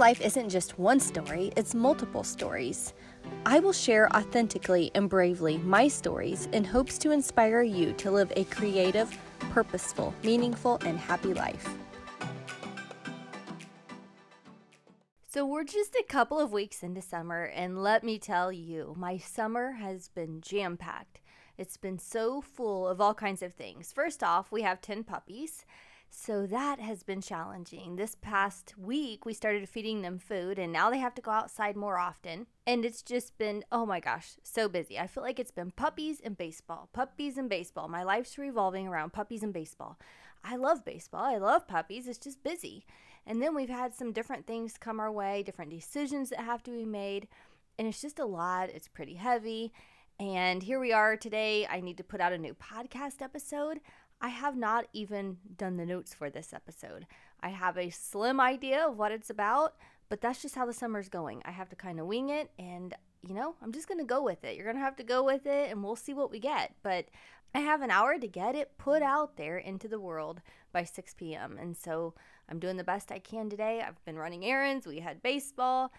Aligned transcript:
life 0.00 0.22
isn't 0.22 0.48
just 0.48 0.78
one 0.78 0.98
story, 0.98 1.52
it's 1.58 1.74
multiple 1.74 2.24
stories. 2.24 2.94
I 3.44 3.60
will 3.60 3.74
share 3.74 4.10
authentically 4.16 4.90
and 4.94 5.10
bravely 5.10 5.58
my 5.58 5.88
stories 5.88 6.48
in 6.52 6.64
hopes 6.64 6.96
to 7.00 7.10
inspire 7.10 7.60
you 7.60 7.92
to 7.92 8.10
live 8.10 8.32
a 8.34 8.44
creative, 8.44 9.14
purposeful, 9.50 10.14
meaningful, 10.24 10.80
and 10.86 10.98
happy 10.98 11.34
life. 11.34 11.68
So, 15.28 15.44
we're 15.44 15.64
just 15.64 15.94
a 15.94 16.04
couple 16.08 16.40
of 16.40 16.50
weeks 16.50 16.82
into 16.82 17.02
summer, 17.02 17.44
and 17.44 17.82
let 17.82 18.02
me 18.02 18.18
tell 18.18 18.50
you, 18.50 18.94
my 18.96 19.18
summer 19.18 19.72
has 19.72 20.08
been 20.08 20.40
jam 20.40 20.78
packed. 20.78 21.20
It's 21.58 21.76
been 21.76 21.98
so 21.98 22.40
full 22.40 22.88
of 22.88 23.02
all 23.02 23.12
kinds 23.12 23.42
of 23.42 23.52
things. 23.52 23.92
First 23.92 24.22
off, 24.22 24.50
we 24.50 24.62
have 24.62 24.80
10 24.80 25.04
puppies. 25.04 25.66
So 26.12 26.44
that 26.48 26.80
has 26.80 27.04
been 27.04 27.20
challenging. 27.20 27.94
This 27.94 28.16
past 28.20 28.74
week, 28.76 29.24
we 29.24 29.32
started 29.32 29.68
feeding 29.68 30.02
them 30.02 30.18
food, 30.18 30.58
and 30.58 30.72
now 30.72 30.90
they 30.90 30.98
have 30.98 31.14
to 31.14 31.22
go 31.22 31.30
outside 31.30 31.76
more 31.76 31.98
often. 31.98 32.48
And 32.66 32.84
it's 32.84 33.02
just 33.02 33.38
been, 33.38 33.64
oh 33.70 33.86
my 33.86 34.00
gosh, 34.00 34.32
so 34.42 34.68
busy. 34.68 34.98
I 34.98 35.06
feel 35.06 35.22
like 35.22 35.38
it's 35.38 35.52
been 35.52 35.70
puppies 35.70 36.20
and 36.20 36.36
baseball, 36.36 36.88
puppies 36.92 37.38
and 37.38 37.48
baseball. 37.48 37.88
My 37.88 38.02
life's 38.02 38.38
revolving 38.38 38.88
around 38.88 39.12
puppies 39.12 39.44
and 39.44 39.52
baseball. 39.52 39.98
I 40.42 40.56
love 40.56 40.84
baseball, 40.84 41.24
I 41.24 41.38
love 41.38 41.68
puppies. 41.68 42.08
It's 42.08 42.18
just 42.18 42.42
busy. 42.42 42.84
And 43.24 43.40
then 43.40 43.54
we've 43.54 43.68
had 43.68 43.94
some 43.94 44.12
different 44.12 44.46
things 44.46 44.76
come 44.78 44.98
our 44.98 45.12
way, 45.12 45.44
different 45.44 45.70
decisions 45.70 46.30
that 46.30 46.40
have 46.40 46.62
to 46.64 46.72
be 46.72 46.84
made. 46.84 47.28
And 47.78 47.86
it's 47.86 48.02
just 48.02 48.18
a 48.18 48.26
lot. 48.26 48.68
It's 48.70 48.88
pretty 48.88 49.14
heavy. 49.14 49.72
And 50.18 50.62
here 50.62 50.80
we 50.80 50.92
are 50.92 51.16
today. 51.16 51.66
I 51.66 51.80
need 51.80 51.96
to 51.96 52.04
put 52.04 52.20
out 52.20 52.32
a 52.32 52.38
new 52.38 52.54
podcast 52.54 53.22
episode. 53.22 53.80
I 54.20 54.28
have 54.28 54.56
not 54.56 54.86
even 54.92 55.38
done 55.56 55.76
the 55.76 55.86
notes 55.86 56.14
for 56.14 56.30
this 56.30 56.52
episode. 56.52 57.06
I 57.40 57.48
have 57.48 57.78
a 57.78 57.90
slim 57.90 58.40
idea 58.40 58.86
of 58.86 58.98
what 58.98 59.12
it's 59.12 59.30
about, 59.30 59.76
but 60.08 60.20
that's 60.20 60.42
just 60.42 60.54
how 60.54 60.66
the 60.66 60.72
summer's 60.72 61.08
going. 61.08 61.42
I 61.44 61.52
have 61.52 61.68
to 61.70 61.76
kind 61.76 61.98
of 61.98 62.06
wing 62.06 62.28
it 62.28 62.50
and 62.58 62.94
you 63.26 63.34
know, 63.34 63.54
I'm 63.62 63.72
just 63.72 63.86
going 63.86 63.98
to 63.98 64.04
go 64.04 64.22
with 64.22 64.44
it. 64.44 64.56
You're 64.56 64.64
going 64.64 64.76
to 64.76 64.82
have 64.82 64.96
to 64.96 65.02
go 65.02 65.22
with 65.22 65.46
it 65.46 65.70
and 65.70 65.84
we'll 65.84 65.96
see 65.96 66.14
what 66.14 66.30
we 66.30 66.38
get. 66.38 66.74
But 66.82 67.08
I 67.54 67.60
have 67.60 67.82
an 67.82 67.90
hour 67.90 68.18
to 68.18 68.26
get 68.26 68.54
it 68.54 68.78
put 68.78 69.02
out 69.02 69.36
there 69.36 69.58
into 69.58 69.88
the 69.88 70.00
world 70.00 70.40
by 70.72 70.84
6 70.84 71.14
p.m. 71.14 71.58
And 71.60 71.76
so 71.76 72.14
I'm 72.48 72.58
doing 72.58 72.76
the 72.76 72.84
best 72.84 73.12
I 73.12 73.18
can 73.18 73.50
today. 73.50 73.82
I've 73.86 74.02
been 74.04 74.16
running 74.16 74.44
errands, 74.44 74.86
we 74.86 75.00
had 75.00 75.22
baseball, 75.22 75.92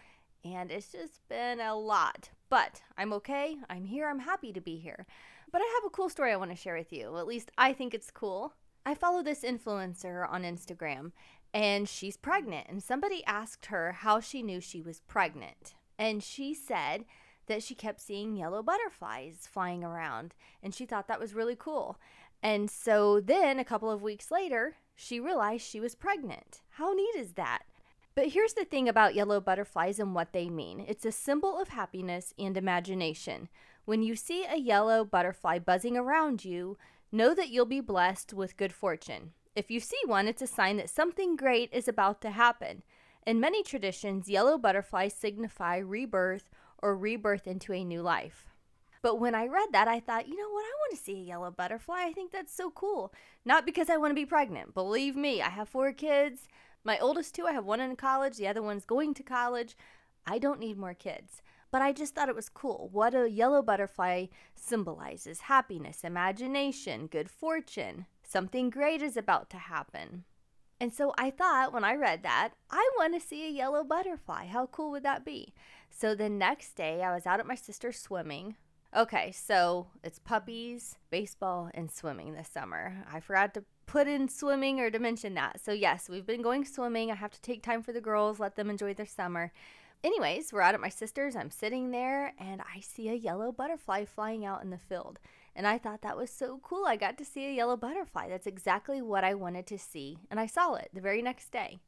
and 0.43 0.71
it's 0.71 0.91
just 0.91 1.27
been 1.29 1.59
a 1.59 1.75
lot. 1.75 2.29
But 2.49 2.81
I'm 2.97 3.13
okay. 3.13 3.57
I'm 3.69 3.85
here. 3.85 4.09
I'm 4.09 4.19
happy 4.19 4.51
to 4.53 4.61
be 4.61 4.77
here. 4.77 5.05
But 5.51 5.61
I 5.61 5.71
have 5.75 5.85
a 5.85 5.93
cool 5.93 6.09
story 6.09 6.31
I 6.31 6.37
want 6.37 6.51
to 6.51 6.57
share 6.57 6.75
with 6.75 6.93
you. 6.93 7.17
At 7.17 7.27
least 7.27 7.51
I 7.57 7.73
think 7.73 7.93
it's 7.93 8.11
cool. 8.11 8.53
I 8.85 8.95
follow 8.95 9.21
this 9.21 9.43
influencer 9.43 10.27
on 10.29 10.43
Instagram 10.43 11.11
and 11.53 11.87
she's 11.87 12.17
pregnant. 12.17 12.67
And 12.69 12.81
somebody 12.81 13.23
asked 13.25 13.67
her 13.67 13.91
how 13.91 14.19
she 14.19 14.41
knew 14.41 14.61
she 14.61 14.81
was 14.81 15.01
pregnant. 15.01 15.75
And 15.99 16.23
she 16.23 16.53
said 16.53 17.05
that 17.47 17.63
she 17.63 17.75
kept 17.75 18.01
seeing 18.01 18.35
yellow 18.35 18.63
butterflies 18.63 19.47
flying 19.51 19.83
around. 19.83 20.33
And 20.63 20.73
she 20.73 20.85
thought 20.85 21.07
that 21.07 21.19
was 21.19 21.33
really 21.33 21.55
cool. 21.57 21.99
And 22.41 22.71
so 22.71 23.19
then 23.19 23.59
a 23.59 23.65
couple 23.65 23.91
of 23.91 24.01
weeks 24.01 24.31
later, 24.31 24.77
she 24.95 25.19
realized 25.19 25.63
she 25.63 25.79
was 25.79 25.95
pregnant. 25.95 26.61
How 26.69 26.93
neat 26.93 27.15
is 27.17 27.33
that? 27.33 27.63
But 28.15 28.29
here's 28.29 28.53
the 28.53 28.65
thing 28.65 28.89
about 28.89 29.15
yellow 29.15 29.39
butterflies 29.39 29.99
and 29.99 30.13
what 30.13 30.33
they 30.33 30.49
mean 30.49 30.83
it's 30.87 31.05
a 31.05 31.11
symbol 31.11 31.59
of 31.59 31.69
happiness 31.69 32.33
and 32.37 32.57
imagination. 32.57 33.49
When 33.85 34.03
you 34.03 34.15
see 34.15 34.45
a 34.45 34.57
yellow 34.57 35.03
butterfly 35.03 35.59
buzzing 35.59 35.97
around 35.97 36.45
you, 36.45 36.77
know 37.11 37.33
that 37.33 37.49
you'll 37.49 37.65
be 37.65 37.81
blessed 37.81 38.33
with 38.33 38.57
good 38.57 38.73
fortune. 38.73 39.31
If 39.55 39.71
you 39.71 39.79
see 39.79 39.99
one, 40.05 40.27
it's 40.27 40.41
a 40.41 40.47
sign 40.47 40.77
that 40.77 40.89
something 40.89 41.35
great 41.35 41.69
is 41.73 41.87
about 41.87 42.21
to 42.21 42.31
happen. 42.31 42.83
In 43.25 43.39
many 43.39 43.63
traditions, 43.63 44.29
yellow 44.29 44.57
butterflies 44.57 45.13
signify 45.13 45.77
rebirth 45.77 46.49
or 46.81 46.95
rebirth 46.95 47.47
into 47.47 47.73
a 47.73 47.83
new 47.83 48.01
life. 48.01 48.45
But 49.01 49.19
when 49.19 49.33
I 49.33 49.47
read 49.47 49.69
that, 49.71 49.87
I 49.87 49.99
thought, 49.99 50.27
you 50.27 50.37
know 50.37 50.49
what? 50.49 50.63
I 50.63 50.73
want 50.79 50.97
to 50.97 51.03
see 51.03 51.13
a 51.13 51.23
yellow 51.23 51.51
butterfly. 51.51 52.03
I 52.05 52.13
think 52.13 52.31
that's 52.31 52.55
so 52.55 52.69
cool. 52.69 53.11
Not 53.43 53.65
because 53.65 53.89
I 53.89 53.97
want 53.97 54.11
to 54.11 54.15
be 54.15 54.25
pregnant. 54.25 54.73
Believe 54.75 55.15
me, 55.15 55.41
I 55.41 55.49
have 55.49 55.69
four 55.69 55.91
kids. 55.91 56.47
My 56.83 56.99
oldest 56.99 57.33
two, 57.35 57.45
I 57.45 57.51
have 57.53 57.65
one 57.65 57.79
in 57.79 57.95
college, 57.95 58.37
the 58.37 58.47
other 58.47 58.61
one's 58.61 58.85
going 58.85 59.13
to 59.15 59.23
college. 59.23 59.75
I 60.25 60.37
don't 60.37 60.59
need 60.59 60.77
more 60.77 60.93
kids. 60.93 61.41
But 61.71 61.81
I 61.81 61.93
just 61.93 62.13
thought 62.13 62.29
it 62.29 62.35
was 62.35 62.49
cool. 62.49 62.89
What 62.91 63.15
a 63.15 63.29
yellow 63.29 63.61
butterfly 63.61 64.27
symbolizes 64.55 65.41
happiness, 65.41 66.03
imagination, 66.03 67.07
good 67.07 67.29
fortune. 67.29 68.05
Something 68.23 68.69
great 68.69 69.01
is 69.01 69.17
about 69.17 69.49
to 69.51 69.57
happen. 69.57 70.25
And 70.81 70.93
so 70.93 71.13
I 71.17 71.29
thought 71.29 71.73
when 71.73 71.83
I 71.83 71.95
read 71.95 72.23
that, 72.23 72.53
I 72.69 72.89
want 72.97 73.13
to 73.13 73.25
see 73.25 73.45
a 73.45 73.51
yellow 73.51 73.83
butterfly. 73.83 74.47
How 74.47 74.65
cool 74.65 74.91
would 74.91 75.03
that 75.03 75.23
be? 75.23 75.53
So 75.89 76.15
the 76.15 76.27
next 76.27 76.73
day, 76.73 77.03
I 77.03 77.13
was 77.13 77.25
out 77.25 77.39
at 77.39 77.45
my 77.45 77.55
sister's 77.55 77.99
swimming. 77.99 78.55
Okay, 78.95 79.31
so 79.31 79.87
it's 80.03 80.19
puppies, 80.19 80.97
baseball, 81.09 81.69
and 81.73 81.89
swimming 81.89 82.33
this 82.33 82.49
summer. 82.49 83.05
I 83.09 83.21
forgot 83.21 83.53
to 83.53 83.63
put 83.85 84.07
in 84.07 84.27
swimming 84.27 84.79
or 84.79 84.89
to 84.89 84.99
mention 84.99 85.35
that. 85.35 85.63
So, 85.63 85.71
yes, 85.71 86.09
we've 86.09 86.25
been 86.25 86.41
going 86.41 86.65
swimming. 86.65 87.11
I 87.11 87.15
have 87.15 87.31
to 87.31 87.41
take 87.41 87.63
time 87.63 87.83
for 87.83 87.93
the 87.93 88.01
girls, 88.01 88.39
let 88.39 88.55
them 88.55 88.69
enjoy 88.69 88.93
their 88.93 89.05
summer. 89.05 89.53
Anyways, 90.03 90.51
we're 90.51 90.61
out 90.61 90.73
at 90.73 90.81
my 90.81 90.89
sister's. 90.89 91.35
I'm 91.35 91.51
sitting 91.51 91.91
there 91.91 92.33
and 92.39 92.61
I 92.61 92.79
see 92.79 93.09
a 93.09 93.13
yellow 93.13 93.51
butterfly 93.51 94.05
flying 94.05 94.43
out 94.43 94.63
in 94.63 94.71
the 94.71 94.79
field. 94.79 95.19
And 95.55 95.67
I 95.67 95.77
thought 95.77 96.01
that 96.01 96.17
was 96.17 96.31
so 96.31 96.59
cool. 96.63 96.85
I 96.87 96.95
got 96.95 97.19
to 97.19 97.25
see 97.25 97.45
a 97.45 97.53
yellow 97.53 97.77
butterfly. 97.77 98.27
That's 98.27 98.47
exactly 98.47 98.99
what 98.99 99.23
I 99.23 99.35
wanted 99.35 99.67
to 99.67 99.77
see. 99.77 100.17
And 100.31 100.39
I 100.39 100.47
saw 100.47 100.73
it 100.73 100.89
the 100.91 101.01
very 101.01 101.21
next 101.21 101.51
day. 101.51 101.81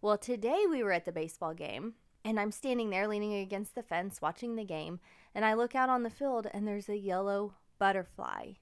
Well, 0.00 0.16
today 0.16 0.64
we 0.70 0.84
were 0.84 0.92
at 0.92 1.06
the 1.06 1.12
baseball 1.12 1.54
game 1.54 1.94
and 2.24 2.38
I'm 2.38 2.52
standing 2.52 2.90
there 2.90 3.08
leaning 3.08 3.34
against 3.34 3.74
the 3.74 3.82
fence 3.82 4.22
watching 4.22 4.54
the 4.54 4.64
game. 4.64 5.00
And 5.34 5.44
I 5.44 5.54
look 5.54 5.74
out 5.74 5.88
on 5.88 6.04
the 6.04 6.10
field 6.10 6.46
and 6.52 6.68
there's 6.68 6.88
a 6.88 6.96
yellow 6.96 7.54
butterfly. 7.80 8.52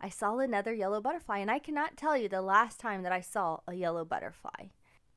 I 0.00 0.08
saw 0.08 0.38
another 0.38 0.72
yellow 0.72 1.00
butterfly, 1.00 1.38
and 1.38 1.50
I 1.50 1.58
cannot 1.58 1.96
tell 1.96 2.16
you 2.16 2.28
the 2.28 2.40
last 2.40 2.78
time 2.78 3.02
that 3.02 3.10
I 3.10 3.20
saw 3.20 3.58
a 3.66 3.74
yellow 3.74 4.04
butterfly. 4.04 4.68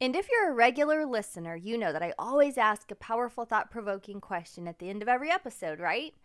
And 0.02 0.16
if 0.16 0.28
you're 0.32 0.50
a 0.50 0.56
regular 0.56 1.06
listener, 1.06 1.56
you 1.56 1.78
know 1.78 1.94
that 1.94 2.02
I 2.02 2.16
always 2.18 2.58
ask 2.58 2.90
a 2.90 2.96
powerful, 2.96 3.46
thought 3.46 3.70
provoking 3.70 4.20
question 4.20 4.68
at 4.68 4.80
the 4.80 4.90
end 4.90 5.04
of 5.04 5.08
every 5.08 5.30
episode, 5.30 5.80
right? 5.80 6.16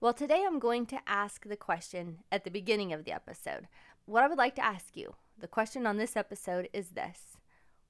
Well, 0.00 0.14
today 0.14 0.42
I'm 0.46 0.58
going 0.58 0.86
to 0.86 1.00
ask 1.06 1.46
the 1.46 1.54
question 1.54 2.20
at 2.32 2.44
the 2.44 2.50
beginning 2.50 2.94
of 2.94 3.04
the 3.04 3.12
episode. 3.12 3.68
What 4.06 4.24
I 4.24 4.28
would 4.28 4.38
like 4.38 4.54
to 4.54 4.64
ask 4.64 4.96
you, 4.96 5.16
the 5.38 5.48
question 5.48 5.86
on 5.86 5.98
this 5.98 6.16
episode 6.16 6.70
is 6.72 6.88
this 6.92 7.36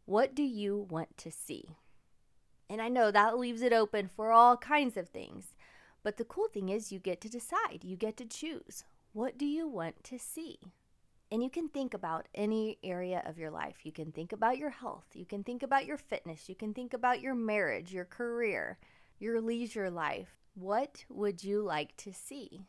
What 0.05 0.35
do 0.35 0.43
you 0.43 0.89
want 0.91 1.17
to 1.19 1.31
see? 1.31 1.77
And 2.69 2.83
I 2.83 2.89
know 2.89 3.13
that 3.13 3.39
leaves 3.39 3.63
it 3.63 3.73
open 3.73 4.09
for 4.09 4.33
all 4.33 4.57
kinds 4.57 4.97
of 4.97 5.11
things. 5.11 5.55
But 6.03 6.17
the 6.17 6.25
cool 6.25 6.49
thing 6.49 6.71
is, 6.71 6.91
you 6.91 6.99
get 6.99 7.21
to 7.21 7.29
decide, 7.29 7.85
you 7.85 7.95
get 7.95 8.17
to 8.17 8.25
choose. 8.25 8.83
What 9.13 9.39
do 9.39 9.47
you 9.47 9.69
want 9.69 10.03
to 10.05 10.19
see? 10.19 10.59
And 11.31 11.43
you 11.43 11.51
can 11.51 11.69
think 11.69 11.93
about 11.93 12.29
any 12.35 12.79
area 12.85 13.23
of 13.27 13.37
your 13.37 13.51
life. 13.51 13.79
You 13.83 13.91
can 13.91 14.13
think 14.13 14.33
about 14.33 14.59
your 14.59 14.71
health. 14.71 15.07
You 15.15 15.27
can 15.27 15.43
think 15.43 15.63
about 15.63 15.85
your 15.85 15.97
fitness. 15.97 16.49
You 16.49 16.55
can 16.55 16.73
think 16.73 16.95
about 16.95 17.21
your 17.21 17.35
marriage, 17.35 17.93
your 17.93 18.05
career, 18.05 18.79
your 19.19 19.41
leisure 19.41 19.91
life. 19.91 20.37
What 20.55 21.05
would 21.09 21.43
you 21.43 21.63
like 21.63 21.97
to 21.99 22.13
see? 22.13 22.61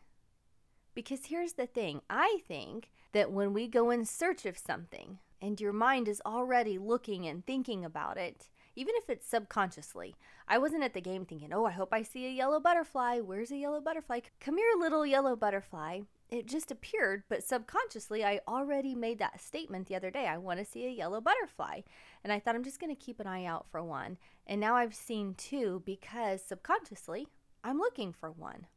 Because 0.95 1.28
here's 1.28 1.53
the 1.53 1.68
thing 1.68 2.01
I 2.09 2.40
think 2.47 2.90
that 3.13 3.31
when 3.31 3.53
we 3.53 3.68
go 3.68 3.91
in 3.91 4.06
search 4.06 4.45
of 4.47 4.57
something 4.57 5.19
and 5.39 5.62
your 5.62 5.74
mind 5.74 6.07
is 6.07 6.22
already 6.25 6.79
looking 6.79 7.28
and 7.28 7.45
thinking 7.45 7.85
about 7.85 8.18
it, 8.18 8.50
even 8.75 8.95
if 8.97 9.07
it's 9.07 9.28
subconsciously. 9.28 10.16
I 10.47 10.57
wasn't 10.57 10.84
at 10.84 10.95
the 10.95 11.01
game 11.01 11.25
thinking, 11.25 11.53
oh, 11.53 11.66
I 11.66 11.72
hope 11.72 11.94
I 11.94 12.01
see 12.01 12.25
a 12.25 12.31
yellow 12.31 12.59
butterfly. 12.59 13.19
Where's 13.19 13.51
a 13.51 13.57
yellow 13.57 13.81
butterfly? 13.81 14.22
Come 14.39 14.57
here, 14.57 14.72
little 14.79 15.06
yellow 15.06 15.35
butterfly 15.35 16.01
it 16.29 16.45
just 16.45 16.71
appeared, 16.71 17.23
but 17.29 17.43
subconsciously, 17.43 18.23
I 18.23 18.41
already 18.47 18.95
made 18.95 19.19
that 19.19 19.41
statement 19.41 19.88
the 19.88 19.95
other 19.95 20.11
day. 20.11 20.27
I 20.27 20.38
want 20.38 20.59
to 20.59 20.65
see 20.65 20.85
a 20.85 20.89
yellow 20.89 21.21
butterfly. 21.21 21.81
And 22.23 22.33
I 22.33 22.39
thought 22.39 22.55
I'm 22.55 22.63
just 22.63 22.79
going 22.79 22.93
to 22.93 23.01
keep 23.01 23.19
an 23.19 23.27
eye 23.27 23.45
out 23.45 23.65
for 23.71 23.81
one. 23.81 24.17
And 24.45 24.59
now 24.59 24.75
I've 24.75 24.95
seen 24.95 25.35
two 25.35 25.83
because 25.85 26.41
subconsciously, 26.41 27.27
I'm 27.63 27.77
looking 27.77 28.12
for 28.12 28.29
one. 28.29 28.68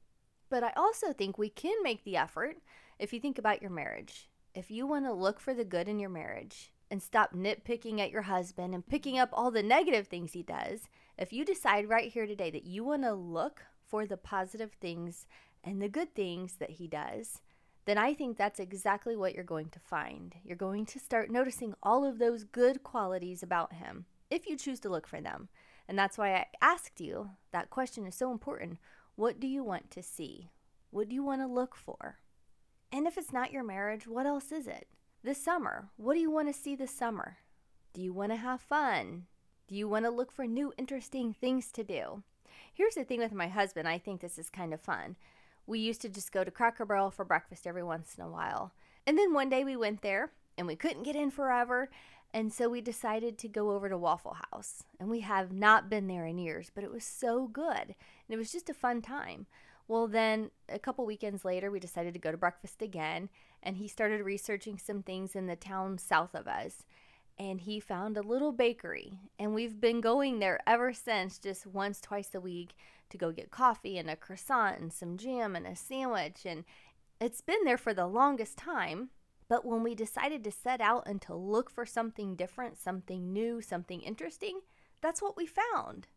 But 0.49 0.63
I 0.63 0.73
also 0.77 1.13
think 1.13 1.39
we 1.39 1.49
can 1.49 1.83
make 1.83 2.05
the 2.05 2.17
effort 2.17 2.59
if 2.99 3.13
you 3.13 3.21
think 3.21 3.39
about 3.39 3.63
your 3.63 3.71
marriage. 3.71 4.29
If 4.55 4.71
you 4.71 4.87
want 4.87 5.05
to 5.07 5.13
look 5.13 5.41
for 5.41 5.55
the 5.55 5.65
good 5.65 5.89
in 5.89 5.99
your 5.99 6.11
marriage 6.11 6.73
and 6.91 7.03
stop 7.03 7.35
nitpicking 7.35 8.01
at 8.01 8.11
your 8.11 8.23
husband 8.23 8.75
and 8.75 8.87
picking 8.87 9.19
up 9.19 9.31
all 9.33 9.51
the 9.51 9.63
negative 9.63 10.07
things 10.07 10.33
he 10.33 10.43
does, 10.43 10.89
if 11.19 11.33
you 11.33 11.45
decide 11.45 11.89
right 11.89 12.13
here 12.13 12.27
today 12.27 12.51
that 12.51 12.67
you 12.67 12.85
want 12.85 13.03
to 13.03 13.13
look 13.13 13.63
for 13.87 14.07
the 14.07 14.17
positive 14.17 14.73
things 14.81 15.27
and 15.65 15.81
the 15.81 15.89
good 15.89 16.15
things 16.15 16.55
that 16.55 16.71
he 16.71 16.87
does, 16.87 17.41
then 17.87 17.99
I 17.99 18.15
think 18.15 18.37
that's 18.37 18.61
exactly 18.61 19.17
what 19.17 19.35
you're 19.35 19.45
going 19.45 19.69
to 19.71 19.81
find. 19.81 20.35
You're 20.45 20.57
going 20.57 20.87
to 20.87 20.99
start 20.99 21.31
noticing 21.31 21.75
all 21.83 22.05
of 22.05 22.19
those 22.19 22.45
good 22.45 22.83
qualities 22.83 23.43
about 23.43 23.75
him 23.75 24.05
if 24.31 24.47
you 24.47 24.57
choose 24.57 24.81
to 24.81 24.89
look 24.89 25.07
for 25.07 25.21
them. 25.21 25.49
And 25.89 25.99
that's 25.99 26.17
why 26.17 26.35
I 26.35 26.47
asked 26.61 27.01
you 27.01 27.31
that 27.53 27.71
question 27.71 28.07
is 28.07 28.15
so 28.15 28.31
important. 28.31 28.79
What 29.17 29.41
do 29.41 29.47
you 29.47 29.65
want 29.65 29.91
to 29.91 30.03
see? 30.03 30.51
What 30.91 31.09
do 31.09 31.15
you 31.15 31.23
want 31.23 31.41
to 31.41 31.47
look 31.47 31.75
for? 31.75 32.19
And 32.93 33.07
if 33.07 33.19
it's 33.19 33.33
not 33.33 33.53
your 33.53 33.65
marriage, 33.65 34.07
what 34.07 34.27
else 34.27 34.53
is 34.53 34.67
it? 34.67 34.87
This 35.23 35.43
summer, 35.43 35.89
what 35.97 36.15
do 36.15 36.21
you 36.21 36.31
want 36.31 36.49
to 36.49 36.59
see 36.59 36.75
this 36.75 36.91
summer? 36.91 37.39
Do 37.93 38.03
you 38.03 38.13
want 38.13 38.33
to 38.33 38.37
have 38.37 38.61
fun? 38.61 39.27
Do 39.69 39.75
you 39.75 39.89
want 39.89 40.05
to 40.05 40.11
look 40.11 40.33
for 40.33 40.47
new, 40.47 40.73
interesting 40.79 41.33
things 41.33 41.71
to 41.73 41.85
do? 41.85 42.23
Here's 42.73 42.95
the 42.95 43.05
thing 43.05 43.21
with 43.21 43.33
my 43.33 43.49
husband 43.49 43.87
I 43.87 43.99
think 43.99 44.21
this 44.21 44.39
is 44.39 44.49
kind 44.49 44.73
of 44.73 44.81
fun. 44.81 45.17
We 45.67 45.79
used 45.79 46.01
to 46.03 46.09
just 46.09 46.33
go 46.33 46.45
to 46.45 46.51
Cracker 46.51 46.85
Barrel 46.85 47.11
for 47.11 47.25
breakfast 47.25 47.67
every 47.67 47.83
once 47.83 48.15
in 48.17 48.25
a 48.25 48.31
while. 48.31 48.73
And 49.07 49.19
then 49.19 49.33
one 49.33 49.49
day 49.49 49.65
we 49.65 49.77
went 49.77 50.03
there 50.03 50.33
and 50.59 50.67
we 50.67 50.77
couldn't 50.77 51.05
get 51.05 51.17
in 51.17 51.31
forever. 51.31 51.91
And 52.33 52.53
so 52.53 52.69
we 52.69 52.81
decided 52.81 53.39
to 53.39 53.49
go 53.49 53.73
over 53.73 53.89
to 53.89 53.99
Waffle 53.99 54.37
House. 54.53 54.85
And 55.01 55.11
we 55.11 55.21
have 55.21 55.53
not 55.53 55.91
been 55.91 56.07
there 56.07 56.27
in 56.27 56.39
years, 56.39 56.71
but 56.75 56.85
it 56.85 56.93
was 56.93 57.05
so 57.05 57.49
good. 57.49 57.65
And 57.83 57.95
it 58.29 58.37
was 58.37 58.53
just 58.53 58.71
a 58.71 58.75
fun 58.75 59.03
time. 59.03 59.47
Well, 59.89 60.07
then 60.07 60.51
a 60.69 60.79
couple 60.79 61.05
weekends 61.05 61.45
later, 61.45 61.71
we 61.71 61.81
decided 61.81 62.15
to 62.15 62.21
go 62.21 62.31
to 62.31 62.37
breakfast 62.37 62.83
again. 62.83 63.29
And 63.63 63.77
he 63.77 63.89
started 63.89 64.23
researching 64.23 64.79
some 64.79 65.03
things 65.03 65.35
in 65.35 65.47
the 65.47 65.57
town 65.57 65.99
south 65.99 66.35
of 66.35 66.47
us. 66.47 66.85
And 67.41 67.63
he 67.63 67.81
found 67.81 68.19
a 68.19 68.23
little 68.23 68.53
bakery. 68.53 69.19
And 69.39 69.55
we've 69.55 69.81
been 69.81 70.03
going 70.03 70.41
there 70.41 70.61
ever 70.67 70.93
since, 70.93 71.39
just 71.39 71.67
once, 71.67 71.99
twice 71.99 72.35
a 72.35 72.41
week 72.41 72.75
to 73.09 73.17
go 73.17 73.33
get 73.33 73.51
coffee 73.51 73.97
and 73.97 74.11
a 74.11 74.17
croissant 74.17 74.79
and 74.79 74.93
some 74.93 75.17
jam 75.17 75.57
and 75.57 75.67
a 75.67 75.75
sandwich. 75.75 76.45
And 76.45 76.65
it's 77.19 77.41
been 77.41 77.65
there 77.65 77.79
for 77.79 77.95
the 77.95 78.07
longest 78.07 78.59
time. 78.59 79.09
But 79.49 79.65
when 79.65 79.83
we 79.83 79.95
decided 79.95 80.45
to 80.45 80.53
set 80.53 80.83
out 80.83 81.05
and 81.07 81.23
to 81.23 81.35
look 81.35 81.71
for 81.71 81.87
something 81.87 82.37
different, 82.37 82.77
something 82.77 83.33
new, 83.33 83.63
something 83.63 84.03
interesting, 84.03 84.61
that's 85.01 85.23
what 85.23 85.37
we 85.37 85.47
found. 85.47 86.09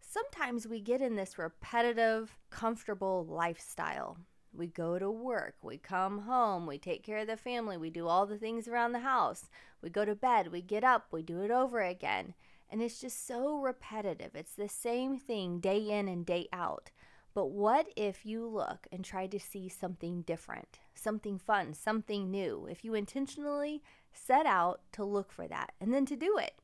Sometimes 0.00 0.68
we 0.68 0.80
get 0.80 1.02
in 1.02 1.16
this 1.16 1.36
repetitive, 1.36 2.38
comfortable 2.48 3.26
lifestyle. 3.28 4.18
We 4.52 4.66
go 4.66 4.98
to 4.98 5.10
work, 5.10 5.54
we 5.62 5.78
come 5.78 6.20
home, 6.22 6.66
we 6.66 6.78
take 6.78 7.02
care 7.02 7.18
of 7.18 7.28
the 7.28 7.36
family, 7.36 7.76
we 7.76 7.90
do 7.90 8.08
all 8.08 8.26
the 8.26 8.38
things 8.38 8.66
around 8.66 8.92
the 8.92 9.00
house. 9.00 9.48
We 9.80 9.90
go 9.90 10.04
to 10.04 10.14
bed, 10.14 10.52
we 10.52 10.60
get 10.60 10.84
up, 10.84 11.06
we 11.10 11.22
do 11.22 11.42
it 11.42 11.50
over 11.50 11.80
again. 11.80 12.34
And 12.70 12.82
it's 12.82 13.00
just 13.00 13.26
so 13.26 13.58
repetitive. 13.58 14.34
It's 14.34 14.54
the 14.54 14.68
same 14.68 15.18
thing 15.18 15.60
day 15.60 15.90
in 15.90 16.08
and 16.08 16.26
day 16.26 16.48
out. 16.52 16.90
But 17.32 17.46
what 17.46 17.88
if 17.96 18.26
you 18.26 18.46
look 18.46 18.86
and 18.90 19.04
try 19.04 19.26
to 19.28 19.38
see 19.38 19.68
something 19.68 20.22
different, 20.22 20.80
something 20.94 21.38
fun, 21.38 21.74
something 21.74 22.30
new? 22.30 22.66
If 22.68 22.84
you 22.84 22.94
intentionally 22.94 23.82
set 24.12 24.46
out 24.46 24.80
to 24.92 25.04
look 25.04 25.30
for 25.32 25.46
that 25.46 25.72
and 25.80 25.94
then 25.94 26.06
to 26.06 26.16
do 26.16 26.38
it. 26.38 26.54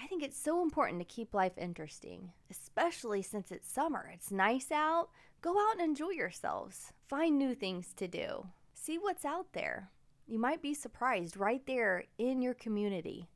I 0.00 0.06
think 0.06 0.22
it's 0.22 0.40
so 0.40 0.62
important 0.62 1.00
to 1.00 1.04
keep 1.04 1.34
life 1.34 1.58
interesting, 1.58 2.32
especially 2.50 3.20
since 3.20 3.50
it's 3.50 3.70
summer. 3.70 4.10
It's 4.14 4.30
nice 4.30 4.70
out. 4.70 5.10
Go 5.42 5.58
out 5.58 5.72
and 5.78 5.82
enjoy 5.82 6.10
yourselves. 6.10 6.92
Find 7.08 7.38
new 7.38 7.54
things 7.54 7.94
to 7.94 8.06
do. 8.06 8.48
See 8.74 8.98
what's 8.98 9.24
out 9.24 9.54
there. 9.54 9.88
You 10.26 10.38
might 10.38 10.60
be 10.60 10.74
surprised 10.74 11.38
right 11.38 11.62
there 11.66 12.04
in 12.18 12.42
your 12.42 12.52
community. 12.52 13.30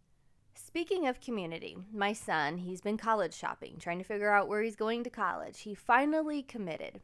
Speaking 0.52 1.06
of 1.06 1.22
community, 1.22 1.78
my 1.90 2.12
son, 2.12 2.58
he's 2.58 2.82
been 2.82 2.98
college 2.98 3.32
shopping, 3.32 3.78
trying 3.80 3.96
to 3.96 4.04
figure 4.04 4.30
out 4.30 4.46
where 4.46 4.60
he's 4.60 4.76
going 4.76 5.04
to 5.04 5.10
college. 5.10 5.60
He 5.60 5.74
finally 5.74 6.42
committed. 6.42 7.00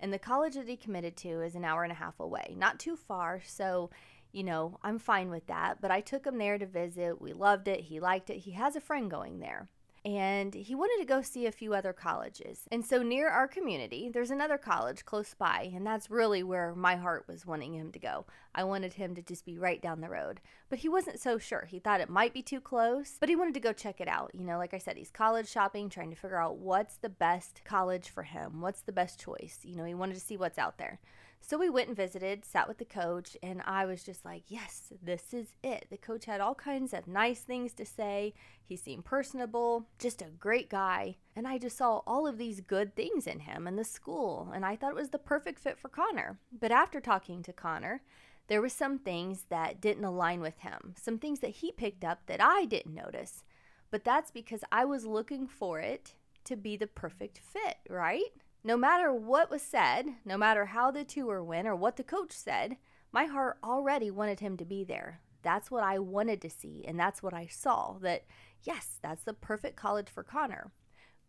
And 0.00 0.12
the 0.12 0.18
college 0.18 0.54
that 0.54 0.66
he 0.66 0.76
committed 0.76 1.16
to 1.18 1.42
is 1.42 1.54
an 1.54 1.64
hour 1.64 1.84
and 1.84 1.92
a 1.92 1.94
half 1.94 2.18
away, 2.18 2.56
not 2.58 2.80
too 2.80 2.96
far. 2.96 3.40
So, 3.46 3.90
you 4.32 4.42
know, 4.42 4.80
I'm 4.82 4.98
fine 4.98 5.30
with 5.30 5.46
that. 5.46 5.80
But 5.80 5.92
I 5.92 6.00
took 6.00 6.26
him 6.26 6.38
there 6.38 6.58
to 6.58 6.66
visit. 6.66 7.22
We 7.22 7.32
loved 7.32 7.68
it. 7.68 7.82
He 7.82 8.00
liked 8.00 8.30
it. 8.30 8.38
He 8.38 8.50
has 8.52 8.74
a 8.74 8.80
friend 8.80 9.08
going 9.08 9.38
there 9.38 9.68
and 10.04 10.54
he 10.54 10.74
wanted 10.74 10.98
to 11.00 11.06
go 11.06 11.20
see 11.20 11.46
a 11.46 11.52
few 11.52 11.74
other 11.74 11.92
colleges. 11.92 12.66
And 12.72 12.84
so 12.84 13.02
near 13.02 13.28
our 13.28 13.46
community, 13.46 14.10
there's 14.12 14.30
another 14.30 14.56
college 14.56 15.04
close 15.04 15.34
by, 15.34 15.70
and 15.74 15.86
that's 15.86 16.10
really 16.10 16.42
where 16.42 16.74
my 16.74 16.96
heart 16.96 17.26
was 17.28 17.44
wanting 17.44 17.74
him 17.74 17.92
to 17.92 17.98
go. 17.98 18.24
I 18.54 18.64
wanted 18.64 18.94
him 18.94 19.14
to 19.14 19.22
just 19.22 19.44
be 19.44 19.58
right 19.58 19.80
down 19.80 20.00
the 20.00 20.08
road. 20.08 20.40
But 20.70 20.78
he 20.78 20.88
wasn't 20.88 21.20
so 21.20 21.36
sure. 21.36 21.66
He 21.68 21.78
thought 21.78 22.00
it 22.00 22.08
might 22.08 22.32
be 22.32 22.42
too 22.42 22.60
close, 22.60 23.16
but 23.20 23.28
he 23.28 23.36
wanted 23.36 23.54
to 23.54 23.60
go 23.60 23.72
check 23.72 24.00
it 24.00 24.08
out. 24.08 24.30
You 24.34 24.44
know, 24.44 24.56
like 24.56 24.72
I 24.72 24.78
said, 24.78 24.96
he's 24.96 25.10
college 25.10 25.48
shopping, 25.48 25.90
trying 25.90 26.10
to 26.10 26.16
figure 26.16 26.40
out 26.40 26.56
what's 26.56 26.96
the 26.96 27.08
best 27.10 27.60
college 27.64 28.08
for 28.08 28.22
him, 28.22 28.60
what's 28.62 28.80
the 28.80 28.92
best 28.92 29.20
choice. 29.20 29.60
You 29.64 29.76
know, 29.76 29.84
he 29.84 29.94
wanted 29.94 30.14
to 30.14 30.20
see 30.20 30.36
what's 30.36 30.58
out 30.58 30.78
there. 30.78 30.98
So 31.42 31.58
we 31.58 31.70
went 31.70 31.88
and 31.88 31.96
visited, 31.96 32.44
sat 32.44 32.68
with 32.68 32.78
the 32.78 32.84
coach, 32.84 33.36
and 33.42 33.62
I 33.64 33.84
was 33.84 34.04
just 34.04 34.24
like, 34.24 34.44
yes, 34.48 34.92
this 35.02 35.34
is 35.34 35.54
it. 35.64 35.86
The 35.90 35.96
coach 35.96 36.26
had 36.26 36.40
all 36.40 36.54
kinds 36.54 36.92
of 36.92 37.08
nice 37.08 37.40
things 37.40 37.72
to 37.74 37.84
say. 37.84 38.34
He 38.62 38.76
seemed 38.76 39.04
personable, 39.04 39.88
just 39.98 40.22
a 40.22 40.26
great 40.38 40.70
guy. 40.70 41.16
And 41.34 41.48
I 41.48 41.58
just 41.58 41.76
saw 41.76 42.02
all 42.06 42.26
of 42.26 42.38
these 42.38 42.60
good 42.60 42.94
things 42.94 43.26
in 43.26 43.40
him 43.40 43.66
and 43.66 43.78
the 43.78 43.84
school, 43.84 44.52
and 44.54 44.64
I 44.64 44.76
thought 44.76 44.92
it 44.92 44.96
was 44.96 45.10
the 45.10 45.18
perfect 45.18 45.58
fit 45.58 45.78
for 45.78 45.88
Connor. 45.88 46.38
But 46.52 46.70
after 46.70 47.00
talking 47.00 47.42
to 47.42 47.52
Connor, 47.52 48.02
there 48.46 48.60
were 48.60 48.68
some 48.68 48.98
things 48.98 49.46
that 49.48 49.80
didn't 49.80 50.04
align 50.04 50.40
with 50.40 50.58
him, 50.58 50.94
some 50.96 51.18
things 51.18 51.40
that 51.40 51.50
he 51.50 51.72
picked 51.72 52.04
up 52.04 52.26
that 52.26 52.42
I 52.42 52.64
didn't 52.64 52.94
notice. 52.94 53.44
But 53.90 54.04
that's 54.04 54.30
because 54.30 54.62
I 54.70 54.84
was 54.84 55.06
looking 55.06 55.48
for 55.48 55.80
it 55.80 56.14
to 56.44 56.56
be 56.56 56.76
the 56.76 56.86
perfect 56.86 57.38
fit, 57.38 57.78
right? 57.88 58.32
No 58.62 58.76
matter 58.76 59.12
what 59.12 59.50
was 59.50 59.62
said, 59.62 60.06
no 60.24 60.36
matter 60.36 60.66
how 60.66 60.90
the 60.90 61.02
tour 61.02 61.42
went 61.42 61.66
or 61.66 61.74
what 61.74 61.96
the 61.96 62.04
coach 62.04 62.32
said, 62.32 62.76
my 63.10 63.24
heart 63.24 63.56
already 63.64 64.10
wanted 64.10 64.40
him 64.40 64.58
to 64.58 64.66
be 64.66 64.84
there. 64.84 65.20
That's 65.42 65.70
what 65.70 65.82
I 65.82 65.98
wanted 65.98 66.42
to 66.42 66.50
see, 66.50 66.84
and 66.86 67.00
that's 67.00 67.22
what 67.22 67.32
I 67.32 67.46
saw 67.46 67.96
that, 68.02 68.24
yes, 68.62 68.98
that's 69.02 69.22
the 69.22 69.32
perfect 69.32 69.76
college 69.76 70.10
for 70.10 70.22
Connor. 70.22 70.72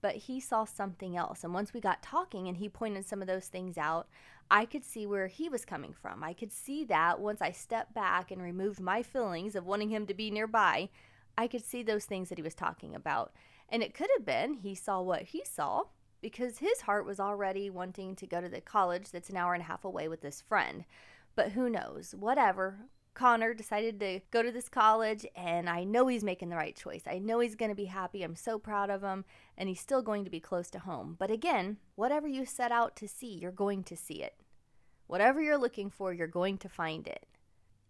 But 0.02 0.16
he 0.16 0.42
saw 0.42 0.66
something 0.66 1.16
else. 1.16 1.46
And 1.46 1.54
once 1.54 1.74
we 1.74 1.80
got 1.80 2.04
talking 2.04 2.50
and 2.50 2.58
he 2.58 2.68
pointed 2.68 3.06
some 3.06 3.22
of 3.22 3.28
those 3.28 3.48
things 3.48 3.78
out, 3.78 4.10
I 4.50 4.66
could 4.66 4.84
see 4.84 5.06
where 5.06 5.28
he 5.28 5.48
was 5.48 5.64
coming 5.64 5.94
from. 5.94 6.24
I 6.24 6.34
could 6.34 6.52
see 6.52 6.84
that 6.86 7.22
once 7.22 7.42
I 7.42 7.52
stepped 7.52 7.94
back 7.94 8.32
and 8.32 8.42
removed 8.42 8.82
my 8.82 9.04
feelings 9.04 9.56
of 9.56 9.66
wanting 9.66 9.90
him 9.90 10.06
to 10.08 10.14
be 10.14 10.32
nearby, 10.32 10.90
I 11.38 11.48
could 11.48 11.64
see 11.64 11.82
those 11.82 12.06
things 12.06 12.28
that 12.28 12.38
he 12.38 12.44
was 12.44 12.56
talking 12.56 12.94
about. 12.94 13.32
And 13.70 13.82
it 13.82 13.94
could 13.94 14.10
have 14.18 14.26
been 14.26 14.56
he 14.56 14.76
saw 14.76 15.02
what 15.02 15.22
he 15.22 15.46
saw 15.46 15.84
because 16.22 16.60
his 16.60 16.82
heart 16.82 17.06
was 17.06 17.20
already 17.20 17.70
wanting 17.70 18.16
to 18.16 18.28
go 18.28 18.40
to 18.42 18.50
the 18.50 18.62
college 18.62 19.12
that's 19.12 19.30
an 19.30 19.38
hour 19.38 19.54
and 19.54 19.62
a 19.62 19.66
half 19.66 19.84
away 19.84 20.08
with 20.08 20.22
this 20.22 20.42
friend. 20.42 20.86
But 21.36 21.52
who 21.52 21.70
knows? 21.70 22.14
Whatever. 22.18 22.78
Connor 23.14 23.54
decided 23.54 24.00
to 24.00 24.22
go 24.32 24.42
to 24.42 24.52
this 24.52 24.70
college, 24.70 25.26
and 25.36 25.70
I 25.70 25.84
know 25.84 26.08
he's 26.08 26.24
making 26.24 26.50
the 26.50 26.56
right 26.56 26.76
choice. 26.76 27.04
I 27.06 27.20
know 27.20 27.40
he's 27.40 27.56
going 27.56 27.70
to 27.72 27.76
be 27.76 27.86
happy. 27.86 28.24
I'm 28.24 28.36
so 28.36 28.58
proud 28.58 28.90
of 28.90 29.02
him, 29.02 29.26
and 29.58 29.68
he's 29.68 29.82
still 29.82 30.02
going 30.02 30.24
to 30.24 30.32
be 30.32 30.40
close 30.40 30.70
to 30.72 30.80
home. 30.80 31.18
But 31.20 31.30
again, 31.30 31.78
whatever 31.96 32.28
you 32.28 32.46
set 32.46 32.72
out 32.72 32.96
to 32.98 33.08
see, 33.08 33.34
you're 33.34 33.52
going 33.52 33.84
to 33.84 33.98
see 33.98 34.24
it. 34.24 34.36
Whatever 35.08 35.42
you're 35.42 35.58
looking 35.58 35.90
for, 35.90 36.14
you're 36.14 36.28
going 36.28 36.58
to 36.60 36.70
find 36.70 37.06
it. 37.06 37.26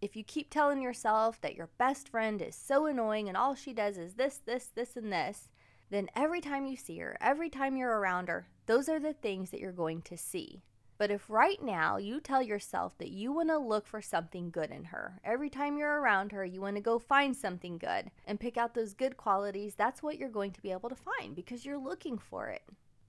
If 0.01 0.15
you 0.15 0.23
keep 0.23 0.49
telling 0.49 0.81
yourself 0.81 1.39
that 1.41 1.55
your 1.55 1.69
best 1.77 2.09
friend 2.09 2.41
is 2.41 2.55
so 2.55 2.87
annoying 2.87 3.27
and 3.27 3.37
all 3.37 3.53
she 3.53 3.73
does 3.73 3.99
is 3.99 4.15
this, 4.15 4.39
this, 4.43 4.71
this, 4.73 4.97
and 4.97 5.13
this, 5.13 5.50
then 5.91 6.09
every 6.15 6.41
time 6.41 6.65
you 6.65 6.77
see 6.77 6.97
her, 6.99 7.17
every 7.21 7.49
time 7.49 7.75
you're 7.77 7.99
around 7.99 8.29
her, 8.29 8.47
those 8.65 8.87
are 8.87 8.99
the 8.99 9.13
things 9.13 9.51
that 9.51 9.59
you're 9.59 9.73
going 9.73 10.01
to 10.03 10.17
see. 10.17 10.63
But 10.97 11.11
if 11.11 11.29
right 11.29 11.61
now 11.61 11.97
you 11.97 12.21
tell 12.21 12.41
yourself 12.41 12.97
that 12.99 13.09
you 13.09 13.33
want 13.33 13.49
to 13.49 13.57
look 13.57 13.87
for 13.87 14.01
something 14.01 14.51
good 14.51 14.71
in 14.71 14.85
her, 14.85 15.19
every 15.25 15.49
time 15.49 15.77
you're 15.77 15.99
around 15.99 16.31
her, 16.31 16.45
you 16.45 16.61
want 16.61 16.77
to 16.77 16.81
go 16.81 16.97
find 16.97 17.35
something 17.35 17.77
good 17.77 18.09
and 18.25 18.39
pick 18.39 18.55
out 18.55 18.73
those 18.73 18.93
good 18.93 19.17
qualities, 19.17 19.73
that's 19.75 20.01
what 20.01 20.17
you're 20.17 20.29
going 20.29 20.51
to 20.51 20.61
be 20.61 20.71
able 20.71 20.89
to 20.89 20.95
find 20.95 21.35
because 21.35 21.65
you're 21.65 21.77
looking 21.77 22.17
for 22.17 22.49
it. 22.49 22.61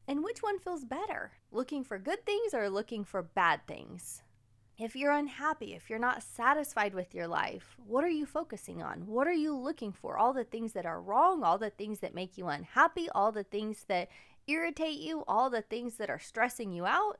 And 0.08 0.24
which 0.24 0.42
one 0.42 0.58
feels 0.58 0.84
better? 0.84 1.32
Looking 1.52 1.84
for 1.84 1.98
good 1.98 2.26
things 2.26 2.52
or 2.52 2.68
looking 2.68 3.04
for 3.04 3.22
bad 3.22 3.60
things? 3.68 4.22
If 4.78 4.96
you're 4.96 5.12
unhappy, 5.12 5.74
if 5.74 5.90
you're 5.90 5.98
not 5.98 6.22
satisfied 6.22 6.94
with 6.94 7.14
your 7.14 7.28
life, 7.28 7.76
what 7.86 8.04
are 8.04 8.10
you 8.10 8.24
focusing 8.24 8.82
on? 8.82 9.06
What 9.06 9.26
are 9.26 9.32
you 9.32 9.54
looking 9.54 9.92
for? 9.92 10.16
All 10.16 10.32
the 10.32 10.44
things 10.44 10.72
that 10.72 10.86
are 10.86 11.00
wrong, 11.00 11.44
all 11.44 11.58
the 11.58 11.70
things 11.70 12.00
that 12.00 12.14
make 12.14 12.38
you 12.38 12.48
unhappy, 12.48 13.08
all 13.10 13.32
the 13.32 13.44
things 13.44 13.84
that 13.88 14.08
irritate 14.46 14.98
you, 14.98 15.24
all 15.28 15.50
the 15.50 15.62
things 15.62 15.96
that 15.96 16.08
are 16.08 16.18
stressing 16.18 16.72
you 16.72 16.86
out? 16.86 17.18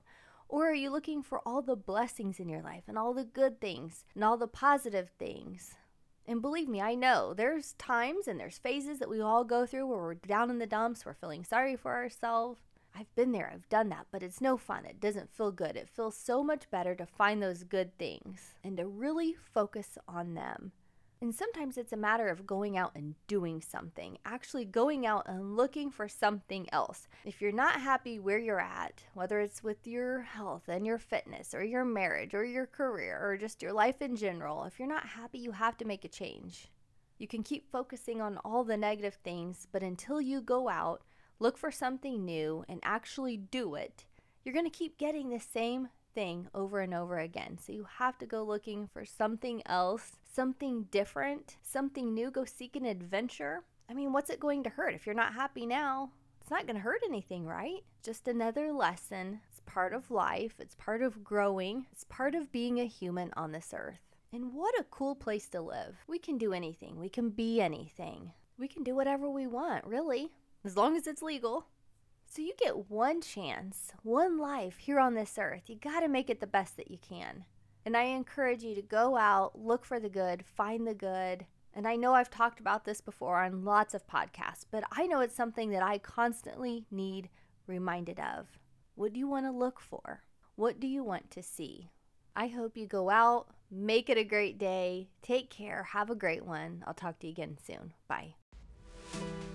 Or 0.49 0.71
are 0.71 0.75
you 0.75 0.91
looking 0.91 1.23
for 1.23 1.41
all 1.47 1.61
the 1.63 1.77
blessings 1.77 2.41
in 2.41 2.49
your 2.49 2.63
life 2.63 2.85
and 2.89 2.99
all 2.99 3.13
the 3.13 3.25
good 3.25 3.61
things 3.61 4.05
and 4.15 4.25
all 4.25 4.39
the 4.39 4.49
positive 4.49 5.11
things? 5.19 5.75
And 6.27 6.41
believe 6.41 6.69
me, 6.69 6.81
I 6.81 6.95
know 6.95 7.35
there's 7.35 7.75
times 7.75 8.29
and 8.29 8.41
there's 8.41 8.59
phases 8.59 8.99
that 8.99 9.11
we 9.11 9.21
all 9.21 9.45
go 9.45 9.67
through 9.67 9.87
where 9.87 9.99
we're 9.99 10.15
down 10.15 10.51
in 10.51 10.59
the 10.59 10.67
dumps, 10.67 11.05
we're 11.05 11.15
feeling 11.15 11.45
sorry 11.45 11.77
for 11.77 11.93
ourselves. 11.93 12.61
I've 12.95 13.15
been 13.15 13.33
there, 13.33 13.51
I've 13.53 13.69
done 13.69 13.89
that, 13.89 14.07
but 14.11 14.23
it's 14.23 14.41
no 14.41 14.57
fun. 14.57 14.85
It 14.85 15.01
doesn't 15.01 15.35
feel 15.35 15.51
good. 15.51 15.77
It 15.77 15.89
feels 15.89 16.17
so 16.17 16.43
much 16.43 16.71
better 16.71 16.95
to 16.95 17.07
find 17.07 17.43
those 17.43 17.65
good 17.65 17.97
things 17.99 18.55
and 18.63 18.77
to 18.77 18.87
really 18.87 19.35
focus 19.55 19.97
on 20.07 20.35
them. 20.35 20.73
And 21.23 21.33
sometimes 21.33 21.79
it's 21.79 21.93
a 21.93 21.97
matter 21.97 22.27
of 22.27 22.49
going 22.49 22.77
out 22.77 22.97
and 22.97 23.15
doing 23.29 23.63
something, 23.63 24.19
actually 24.25 24.65
going 24.65 25.07
out 25.07 25.29
and 25.29 25.57
looking 25.57 25.89
for 25.89 26.09
something 26.09 26.69
else. 26.73 27.07
If 27.25 27.41
you're 27.41 27.53
not 27.53 27.81
happy 27.81 28.19
where 28.19 28.41
you're 28.41 28.61
at, 28.61 29.05
whether 29.15 29.39
it's 29.39 29.63
with 29.63 29.87
your 29.87 30.23
health 30.23 30.65
and 30.67 30.85
your 30.85 30.99
fitness 30.99 31.55
or 31.55 31.63
your 31.63 31.85
marriage 31.85 32.35
or 32.35 32.45
your 32.45 32.67
career 32.67 33.21
or 33.23 33.37
just 33.37 33.63
your 33.63 33.73
life 33.73 34.03
in 34.03 34.17
general, 34.17 34.65
if 34.65 34.81
you're 34.81 34.89
not 34.89 35.07
happy, 35.07 35.39
you 35.39 35.53
have 35.53 35.77
to 35.77 35.85
make 35.85 36.05
a 36.05 36.09
change. 36.09 36.73
You 37.19 37.29
can 37.29 37.45
keep 37.45 37.71
focusing 37.71 38.21
on 38.21 38.39
all 38.39 38.65
the 38.65 38.77
negative 38.77 39.17
things, 39.23 39.69
but 39.71 39.85
until 39.85 40.21
you 40.21 40.41
go 40.41 40.69
out 40.69 41.03
look 41.43 41.59
for 41.59 41.71
something 41.71 42.25
new, 42.25 42.65
and 42.69 42.81
actually 42.83 43.37
do 43.37 43.75
it, 43.75 44.05
you're 44.45 44.55
going 44.55 44.65
to 44.65 44.71
keep 44.71 44.97
getting 44.97 45.29
the 45.29 45.41
same 45.41 45.89
thing 46.15 46.49
over 46.55 46.81
and 46.81 46.95
over 46.95 47.19
again. 47.19 47.59
So 47.59 47.73
you 47.73 47.87
have 47.99 48.17
to 48.19 48.27
go 48.27 48.43
looking 48.45 48.89
for 48.93 49.05
something 49.05 49.63
else, 49.67 50.13
something 50.33 50.85
different, 50.91 51.57
something 51.63 52.15
new. 52.15 52.31
Go 52.31 52.45
seek 52.45 52.77
an 52.77 52.87
adventure. 52.87 53.65
I 53.91 53.95
mean, 53.95 54.13
what's 54.13 54.31
it 54.31 54.41
going 54.41 54.63
to 54.65 54.71
hurt? 54.71 54.95
If 54.95 55.05
you're 55.05 55.15
not 55.15 55.35
happy 55.35 55.67
now, 55.67 56.11
it's 56.41 56.51
not 56.51 56.67
going 56.67 56.77
to 56.77 56.83
hurt 56.83 57.03
anything, 57.05 57.45
right? 57.45 57.85
Just 58.05 58.29
another 58.29 58.73
lesson. 58.73 59.41
It's 59.49 59.61
part 59.67 59.93
of 59.93 60.11
life, 60.11 60.55
it's 60.59 60.75
part 60.75 61.03
of 61.03 61.23
growing, 61.23 61.87
it's 61.93 62.05
part 62.05 62.35
of 62.35 62.53
being 62.53 62.81
a 62.81 62.87
human 62.87 63.33
on 63.37 63.53
this 63.53 63.73
earth. 63.77 64.01
And 64.33 64.55
what 64.55 64.79
a 64.79 64.87
cool 64.91 65.15
place 65.15 65.49
to 65.51 65.61
live. 65.61 65.97
We 66.09 66.19
can 66.19 66.39
do 66.39 66.53
anything, 66.53 66.99
we 66.99 67.09
can 67.09 67.31
be 67.31 67.61
anything, 67.61 68.33
we 68.59 68.67
can 68.67 68.83
do 68.83 68.95
whatever 68.95 69.29
we 69.29 69.47
want, 69.47 69.85
really, 69.87 70.33
as 70.65 70.77
long 70.77 70.97
as 70.97 71.07
it's 71.07 71.23
legal. 71.23 71.67
So 72.27 72.41
you 72.41 72.55
get 72.59 72.91
one 72.91 73.21
chance, 73.21 73.93
one 74.03 74.39
life 74.39 74.79
here 74.79 74.99
on 74.99 75.15
this 75.15 75.37
earth. 75.39 75.63
You 75.67 75.77
got 75.77 76.01
to 76.01 76.09
make 76.09 76.31
it 76.31 76.41
the 76.41 76.47
best 76.47 76.77
that 76.77 76.91
you 76.91 76.99
can. 76.99 77.45
And 77.85 77.97
I 77.97 78.05
encourage 78.05 78.63
you 78.63 78.75
to 78.75 78.83
go 78.83 79.17
out, 79.17 79.59
look 79.59 79.85
for 79.85 80.01
the 80.01 80.09
good, 80.09 80.45
find 80.45 80.87
the 80.87 80.95
good. 80.95 81.47
And 81.75 81.87
I 81.87 81.97
know 81.97 82.15
I've 82.15 82.31
talked 82.31 82.61
about 82.61 82.85
this 82.85 83.01
before 83.01 83.43
on 83.43 83.65
lots 83.65 83.95
of 83.95 84.07
podcasts, 84.07 84.65
but 84.71 84.85
I 84.93 85.07
know 85.07 85.21
it's 85.21 85.35
something 85.35 85.71
that 85.71 85.83
I 85.83 85.99
constantly 85.99 86.87
need 86.91 87.29
reminded 87.67 88.21
of. 88.21 88.47
What 88.95 89.13
do 89.13 89.19
you 89.19 89.27
want 89.27 89.47
to 89.47 89.53
look 89.53 89.81
for? 89.81 90.23
What 90.55 90.81
do 90.81 90.87
you 90.87 91.03
want 91.03 91.31
to 91.33 91.43
see? 91.43 91.91
I 92.37 92.47
hope 92.47 92.77
you 92.77 92.87
go 92.87 93.11
out, 93.11 93.49
make 93.71 94.09
it 94.09 94.19
a 94.19 94.25
great 94.25 94.59
day, 94.59 95.09
take 95.23 95.51
care, 95.51 95.83
have 95.93 96.11
a 96.11 96.15
great 96.15 96.45
one. 96.45 96.83
I'll 96.87 96.95
talk 96.95 97.19
to 97.21 97.27
you 97.27 97.33
again 97.33 97.59
soon. 97.63 97.93
Bye. 98.09 98.35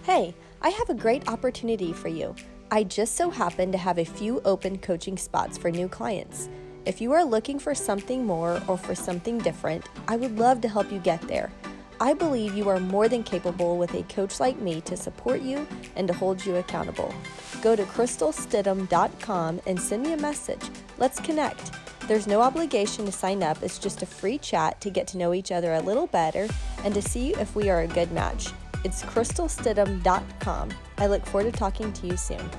Hey, 0.08 0.34
I 0.62 0.70
have 0.70 0.90
a 0.90 0.94
great 0.94 1.28
opportunity 1.28 1.92
for 1.92 2.08
you. 2.08 2.34
I 2.72 2.86
just 2.86 3.18
so 3.18 3.30
happen 3.30 3.74
to 3.74 3.78
have 3.78 3.98
a 3.98 4.06
few 4.06 4.40
open 4.46 4.78
coaching 4.78 5.18
spots 5.18 5.58
for 5.58 5.70
new 5.70 5.90
clients. 5.90 6.48
If 6.86 7.02
you 7.02 7.12
are 7.12 7.26
looking 7.26 7.60
for 7.60 7.76
something 7.76 8.26
more 8.26 8.62
or 8.70 8.78
for 8.78 8.96
something 8.96 9.38
different, 9.38 9.86
I 10.08 10.16
would 10.16 10.40
love 10.40 10.62
to 10.62 10.70
help 10.70 10.94
you 10.94 11.00
get 11.00 11.20
there. 11.24 11.52
I 12.00 12.14
believe 12.14 12.56
you 12.56 12.70
are 12.70 12.80
more 12.80 13.10
than 13.10 13.22
capable 13.22 13.78
with 13.78 13.96
a 13.96 14.04
coach 14.04 14.40
like 14.40 14.58
me 14.62 14.80
to 14.80 14.96
support 14.96 15.42
you 15.42 15.68
and 15.98 16.08
to 16.08 16.14
hold 16.14 16.46
you 16.46 16.56
accountable. 16.56 17.14
Go 17.62 17.76
to 17.76 17.84
crystalstidham.com 17.84 19.60
and 19.68 19.78
send 19.78 20.04
me 20.04 20.14
a 20.14 20.18
message. 20.18 20.70
Let's 20.98 21.20
connect. 21.20 21.74
There's 22.08 22.28
no 22.28 22.40
obligation 22.40 23.06
to 23.08 23.12
sign 23.12 23.44
up, 23.44 23.62
it's 23.62 23.78
just 23.78 24.04
a 24.04 24.06
free 24.06 24.38
chat 24.38 24.80
to 24.80 24.90
get 24.90 25.06
to 25.08 25.18
know 25.18 25.34
each 25.34 25.52
other 25.52 25.74
a 25.74 25.82
little 25.82 26.08
better 26.08 26.48
and 26.86 26.94
to 26.94 27.02
see 27.02 27.34
if 27.34 27.58
we 27.58 27.70
are 27.70 27.82
a 27.82 27.88
good 27.88 28.14
match. 28.14 28.54
It's 28.88 29.04
crystalstidham.com. 29.04 30.70
I 30.98 31.08
look 31.08 31.26
forward 31.26 31.52
to 31.52 31.60
talking 31.60 31.92
to 31.92 32.08
you 32.08 32.16
soon. 32.16 32.50